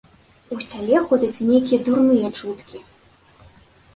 У 0.53 0.55
сяле 0.67 1.01
ходзяць 1.09 1.43
нейкія 1.49 1.79
дурныя 1.89 2.31
чуткі. 2.39 2.81